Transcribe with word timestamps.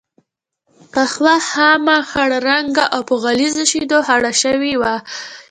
قهوه 0.93 1.35
خامه، 1.49 1.97
خړ 2.09 2.29
رنګه 2.49 2.85
او 2.95 3.01
په 3.09 3.15
غليظو 3.23 3.63
شیدو 3.71 3.97
خوږه 4.05 4.33
شوې 4.41 4.73
وه. 4.81 4.95